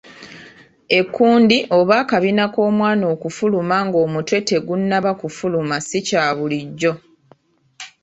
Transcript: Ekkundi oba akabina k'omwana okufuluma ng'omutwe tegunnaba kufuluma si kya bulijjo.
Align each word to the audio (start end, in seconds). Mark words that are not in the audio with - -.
Ekkundi 0.99 1.57
oba 1.77 1.93
akabina 2.01 2.45
k'omwana 2.53 3.05
okufuluma 3.13 3.77
ng'omutwe 3.87 4.37
tegunnaba 4.49 5.11
kufuluma 5.21 5.75
si 5.87 5.99
kya 6.07 6.23
bulijjo. 6.37 6.93